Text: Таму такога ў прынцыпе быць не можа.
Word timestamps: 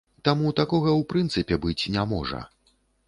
Таму 0.27 0.53
такога 0.59 0.89
ў 0.93 1.01
прынцыпе 1.13 1.59
быць 1.67 1.89
не 1.97 2.07
можа. 2.15 2.41